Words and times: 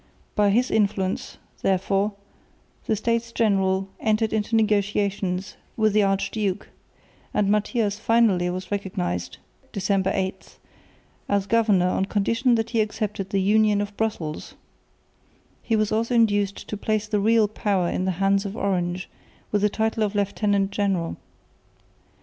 By 0.33 0.49
his 0.49 0.71
influence, 0.71 1.37
therefore, 1.61 2.13
the 2.87 2.95
States 2.95 3.31
General 3.31 3.87
entered 3.99 4.33
into 4.33 4.55
negotiations 4.55 5.57
with 5.77 5.93
the 5.93 6.01
Archduke; 6.01 6.69
and 7.35 7.51
Matthias 7.51 7.99
finally 7.99 8.49
was 8.49 8.71
recognised 8.71 9.37
(December 9.71 10.09
8) 10.11 10.57
as 11.29 11.45
governor 11.45 11.89
on 11.89 12.05
condition 12.05 12.55
that 12.55 12.71
he 12.71 12.81
accepted 12.81 13.29
the 13.29 13.41
Union 13.43 13.79
of 13.79 13.95
Brussels, 13.95 14.55
He 15.61 15.75
was 15.75 15.91
also 15.91 16.15
induced 16.15 16.67
to 16.69 16.75
place 16.77 17.07
the 17.07 17.19
real 17.19 17.47
power 17.47 17.87
in 17.91 18.05
the 18.05 18.13
hands 18.17 18.43
of 18.43 18.57
Orange 18.57 19.07
with 19.51 19.61
the 19.61 19.69
title 19.69 20.01
of 20.01 20.15
Lieutenant 20.15 20.71
General. 20.71 21.15